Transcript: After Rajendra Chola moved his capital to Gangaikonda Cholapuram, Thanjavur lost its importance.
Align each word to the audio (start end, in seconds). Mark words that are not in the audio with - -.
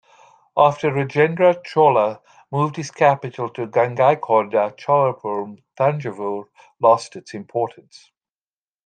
After 0.57 0.89
Rajendra 0.89 1.63
Chola 1.63 2.21
moved 2.51 2.75
his 2.77 2.89
capital 2.89 3.51
to 3.51 3.67
Gangaikonda 3.67 4.75
Cholapuram, 4.75 5.61
Thanjavur 5.77 6.47
lost 6.79 7.15
its 7.15 7.35
importance. 7.35 8.09